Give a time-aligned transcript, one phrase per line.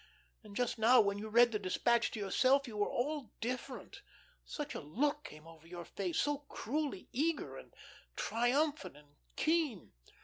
[0.43, 4.01] And just now, when you read the despatch to yourself, you were all different;
[4.43, 7.71] such a look came into your face, so cruelly eager, and
[8.15, 9.91] triumphant and keen."